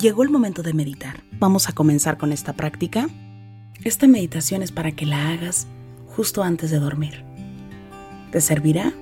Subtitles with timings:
[0.00, 1.20] Llegó el momento de meditar.
[1.38, 3.06] Vamos a comenzar con esta práctica.
[3.84, 5.66] Esta meditación es para que la hagas
[6.06, 7.22] justo antes de dormir.
[8.32, 8.94] Te servirá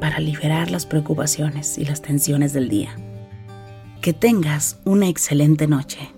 [0.00, 2.96] para liberar las preocupaciones y las tensiones del día.
[4.00, 6.10] Que tengas una excelente noche.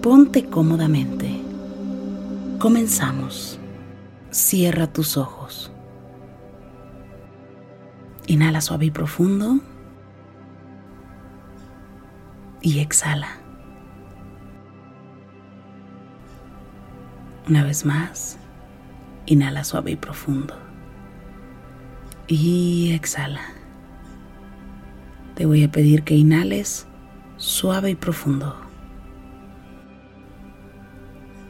[0.00, 1.40] Ponte cómodamente.
[2.60, 3.58] Comenzamos.
[4.30, 5.72] Cierra tus ojos.
[8.28, 9.60] Inhala suave y profundo
[12.62, 13.28] y exhala.
[17.48, 18.38] Una vez más,
[19.26, 20.54] inhala suave y profundo.
[22.28, 23.40] Y exhala.
[25.34, 26.86] Te voy a pedir que inhales
[27.36, 28.54] suave y profundo.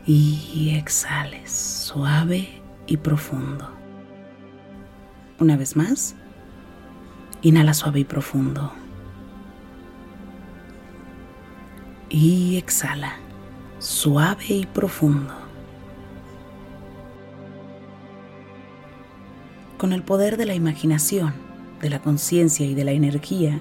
[0.06, 3.69] Y exhales suave y profundo.
[5.38, 6.16] Una vez más,
[7.42, 8.72] inhala suave y profundo.
[12.11, 13.16] Y exhala,
[13.78, 15.33] suave y profundo.
[19.78, 21.33] Con el poder de la imaginación,
[21.80, 23.61] de la conciencia y de la energía,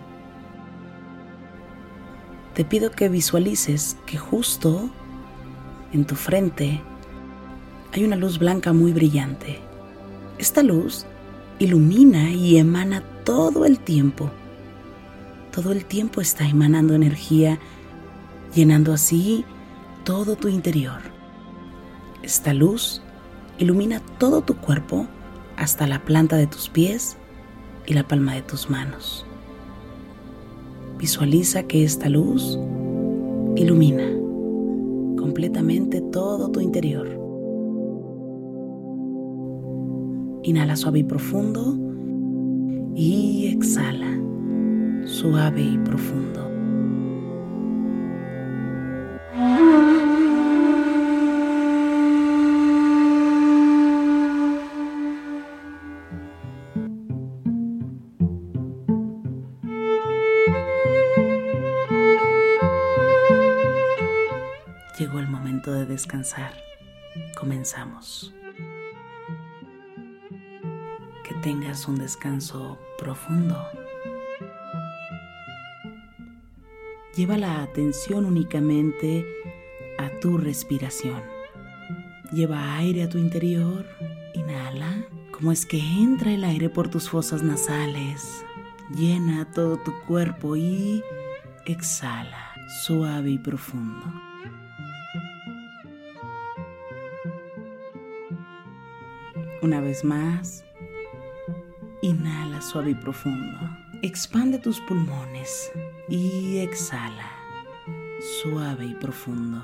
[2.56, 4.89] te pido que visualices que justo
[5.94, 6.81] en tu frente
[7.94, 9.59] hay una luz blanca muy brillante.
[10.38, 11.06] Esta luz
[11.59, 14.30] ilumina y emana todo el tiempo.
[15.52, 17.59] Todo el tiempo está emanando energía
[18.53, 19.45] llenando así
[20.03, 21.00] todo tu interior.
[22.23, 23.02] Esta luz
[23.58, 25.08] ilumina todo tu cuerpo
[25.58, 27.17] hasta la planta de tus pies
[27.86, 29.25] y la palma de tus manos.
[30.97, 32.58] Visualiza que esta luz
[33.56, 34.08] ilumina
[35.17, 37.08] completamente todo tu interior.
[40.44, 41.78] Inhala suave y profundo
[42.95, 44.19] y exhala
[45.06, 46.48] suave y profundo.
[66.00, 66.54] Descansar.
[67.38, 68.34] Comenzamos.
[71.26, 73.58] Que tengas un descanso profundo.
[77.18, 79.26] Lleva la atención únicamente
[79.98, 81.22] a tu respiración.
[82.31, 83.86] Lleva aire a tu interior.
[84.34, 85.06] Inhala.
[85.31, 88.46] Como es que entra el aire por tus fosas nasales.
[88.96, 91.04] Llena todo tu cuerpo y
[91.66, 92.54] exhala
[92.86, 94.28] suave y profundo.
[99.62, 100.64] Una vez más,
[102.02, 103.58] inhala suave y profundo.
[104.02, 105.70] Expande tus pulmones
[106.08, 107.30] y exhala
[108.42, 109.62] suave y profundo.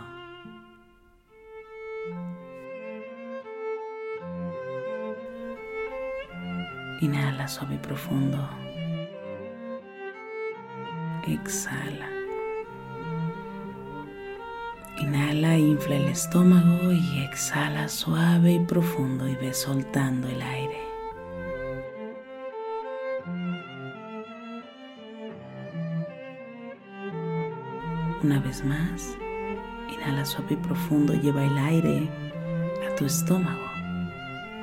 [7.00, 8.50] Inhala suave y profundo.
[11.26, 12.15] Exhala.
[14.98, 20.80] Inhala, infla el estómago y exhala suave y profundo y ve soltando el aire.
[28.24, 29.18] Una vez más,
[29.94, 32.10] inhala suave y profundo, lleva el aire
[32.90, 33.70] a tu estómago.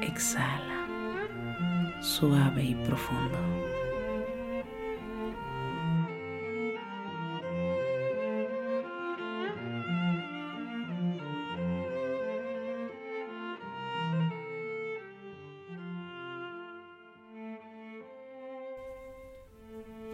[0.01, 0.87] Exhala,
[2.01, 3.39] suave y profundo.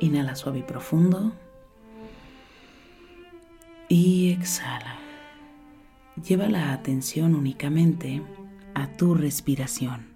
[0.09, 1.33] Inhala suave y profundo.
[3.91, 4.97] Y exhala.
[6.27, 8.23] Lleva la atención únicamente
[8.73, 10.07] a tu respiración.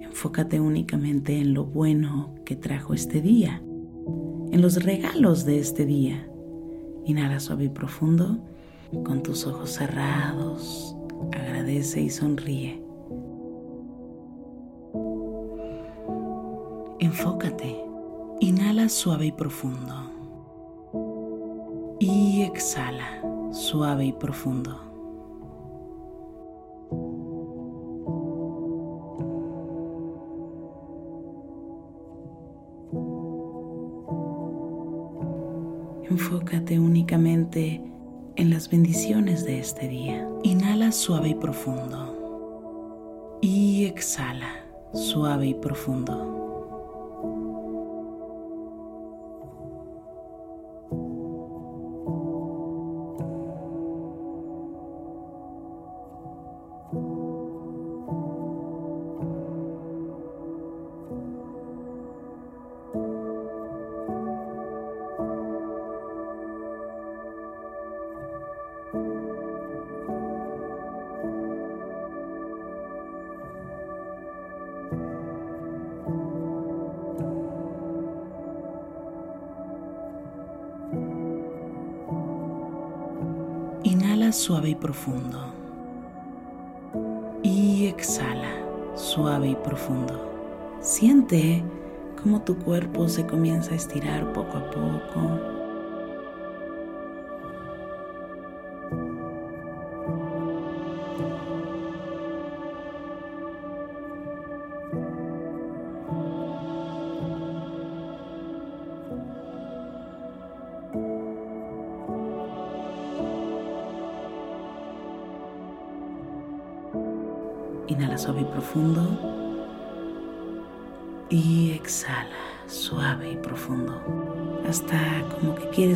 [0.00, 3.62] Enfócate únicamente en lo bueno que trajo este día,
[4.52, 6.28] en los regalos de este día.
[7.04, 8.38] Inhala suave y profundo,
[9.04, 10.96] con tus ojos cerrados,
[11.32, 12.82] agradece y sonríe.
[16.98, 17.76] Enfócate,
[18.40, 19.94] inhala suave y profundo.
[21.98, 23.22] Y exhala
[23.52, 24.85] suave y profundo.
[37.56, 40.28] En las bendiciones de este día.
[40.42, 43.38] Inhala suave y profundo.
[43.40, 46.55] Y exhala suave y profundo.
[84.36, 85.38] Suave y profundo.
[87.42, 88.52] Y exhala
[88.94, 90.76] suave y profundo.
[90.80, 91.64] Siente
[92.22, 95.55] cómo tu cuerpo se comienza a estirar poco a poco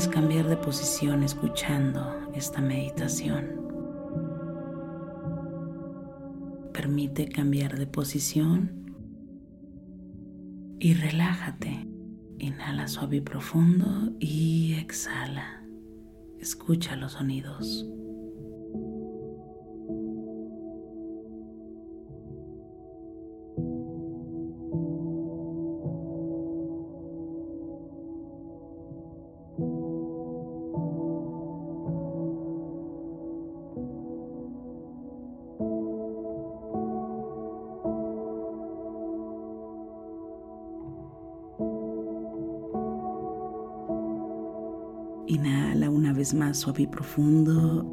[0.00, 3.60] quieres cambiar de posición escuchando esta meditación.
[6.72, 8.94] Permite cambiar de posición
[10.78, 11.86] y relájate.
[12.38, 15.62] Inhala suave y profundo y exhala.
[16.38, 17.86] Escucha los sonidos.
[46.34, 47.86] Más suave y profundo.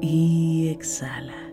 [0.00, 1.51] Y exhala.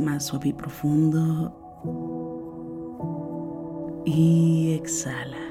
[0.00, 1.52] Más suave y profundo.
[4.04, 5.45] Y exhala.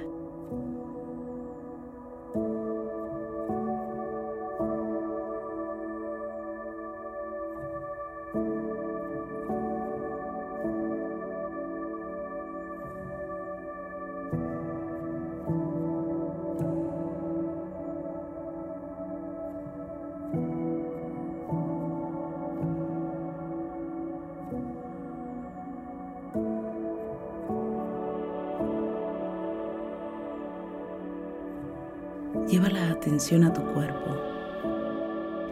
[32.47, 34.15] Lleva la atención a tu cuerpo.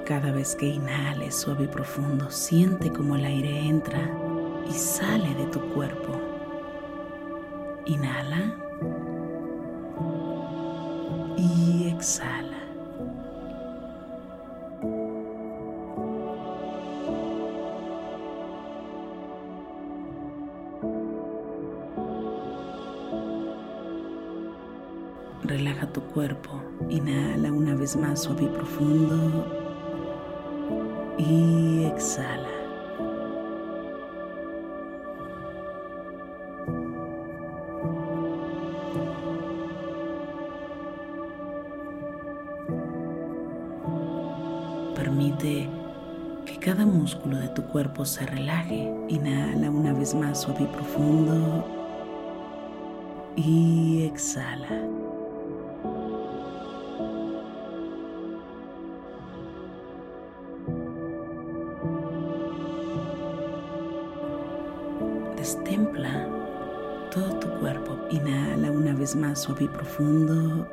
[0.05, 4.11] Cada vez que inhales suave y profundo, siente como el aire entra
[4.69, 6.19] y sale de tu cuerpo.
[7.85, 8.55] Inhala
[11.37, 12.42] y exhala.
[26.89, 29.45] Inhala una vez más suave y profundo.
[31.17, 32.47] Y exhala.
[44.95, 45.69] Permite
[46.45, 48.89] que cada músculo de tu cuerpo se relaje.
[49.09, 51.65] Inhala una vez más suave y profundo.
[53.35, 55.02] Y exhala.
[69.15, 70.67] Más suave y profundo.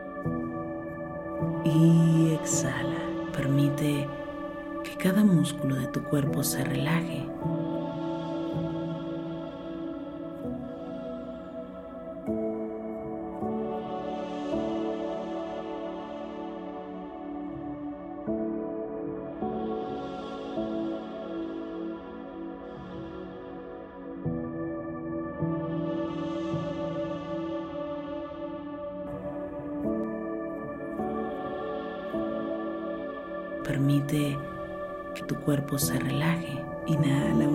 [1.64, 2.98] Y exhala.
[3.32, 4.08] Permite
[4.84, 7.26] que cada músculo de tu cuerpo se relaje.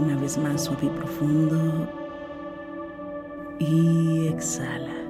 [0.05, 1.89] Una vez más suave y profundo.
[3.57, 5.04] Y exhala.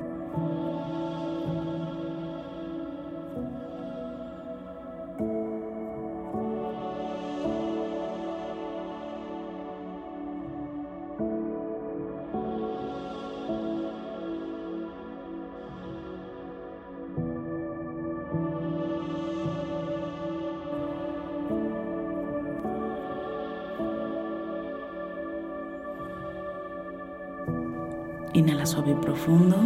[29.16, 29.58] Profundo.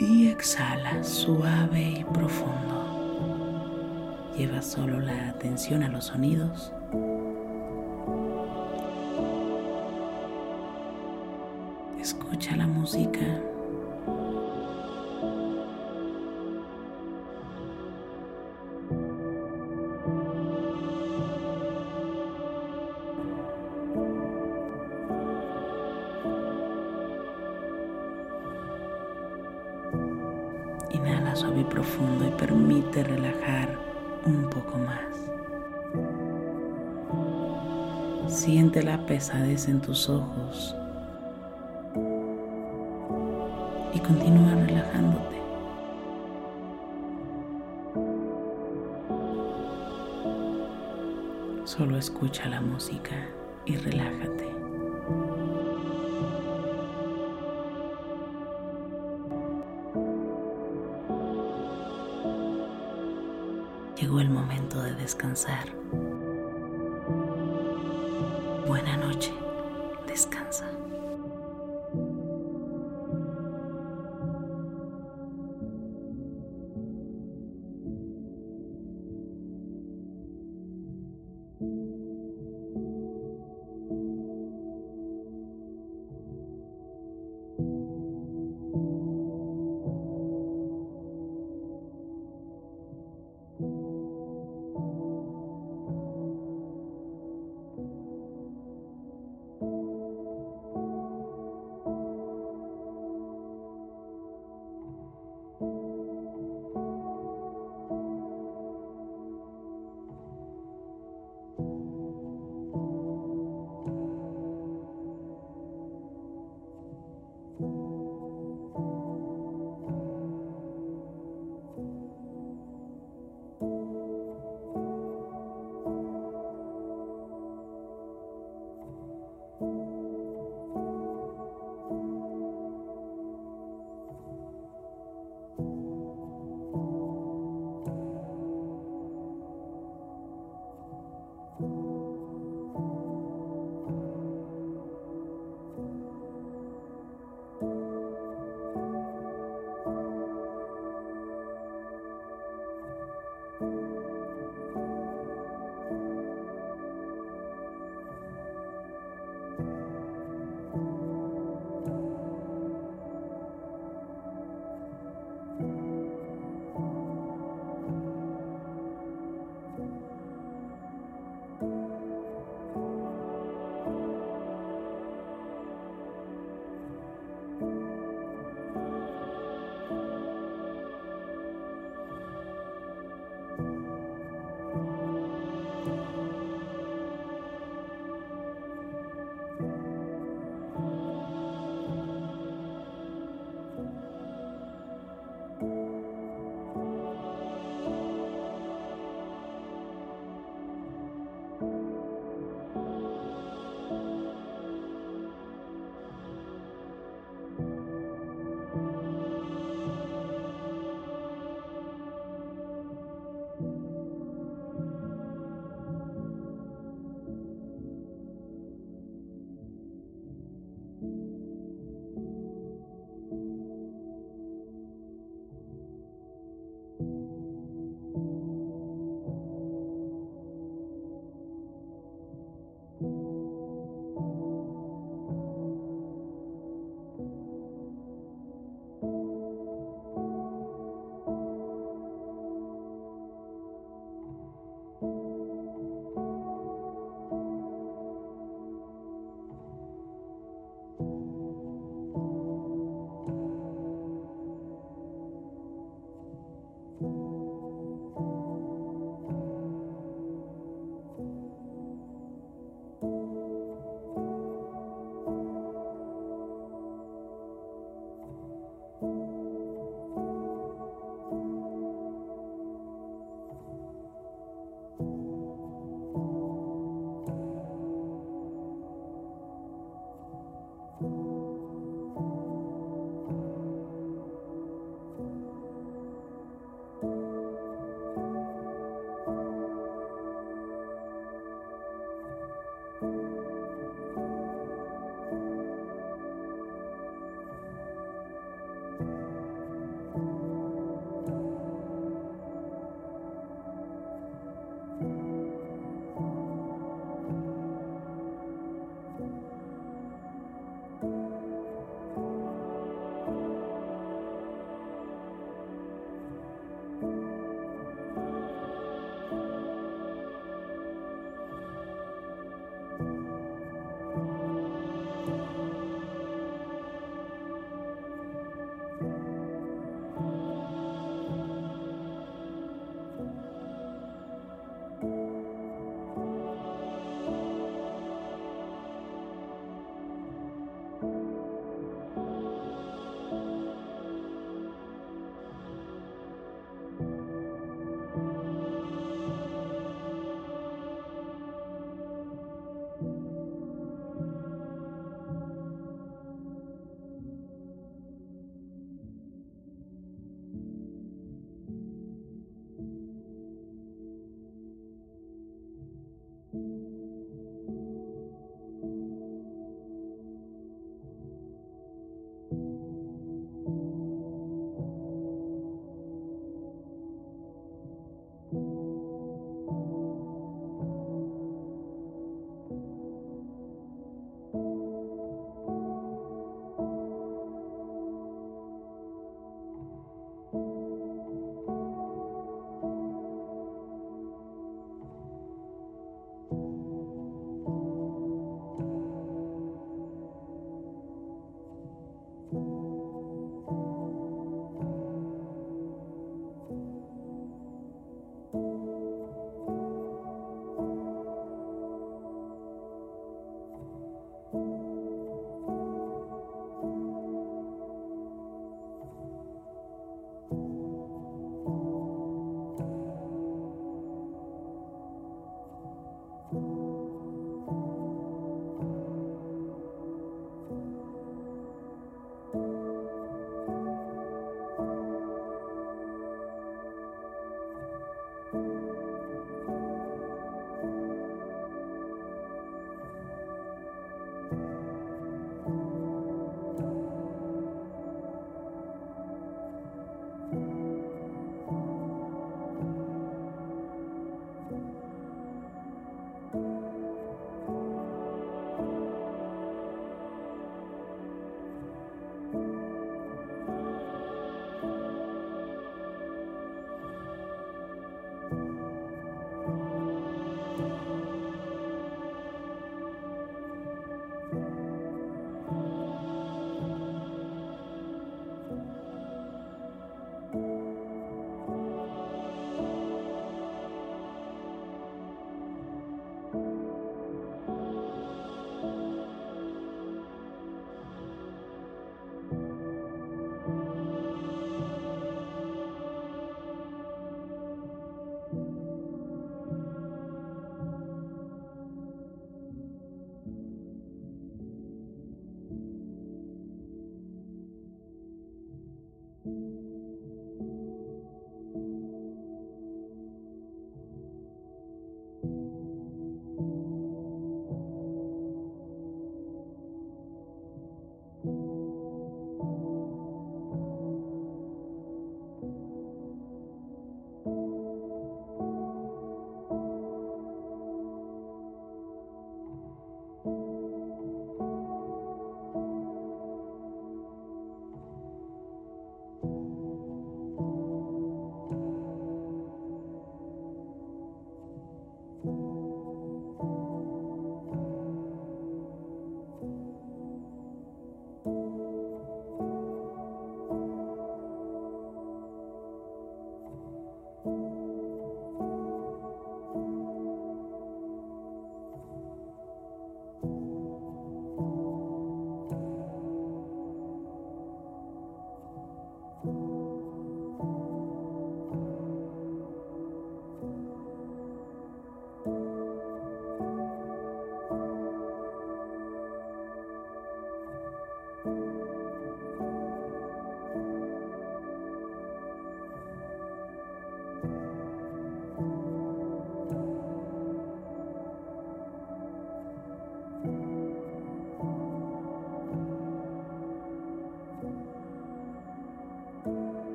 [0.00, 2.74] Y exhala suave y profundo.
[4.36, 6.72] Lleva solo la atención a los sonidos.
[31.38, 33.78] Suave y profundo y permite relajar
[34.26, 34.98] un poco más.
[38.26, 40.74] Siente la pesadez en tus ojos
[43.94, 45.38] y continúa relajándote.
[51.64, 53.14] Solo escucha la música
[53.64, 54.57] y relájate.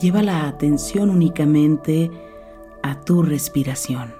[0.00, 2.10] Lleva la atención únicamente
[2.82, 4.14] a tu respiración.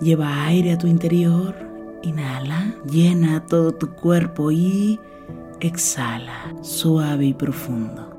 [0.00, 1.54] Lleva aire a tu interior,
[2.02, 4.98] inhala, llena todo tu cuerpo y
[5.60, 8.09] exhala, suave y profundo.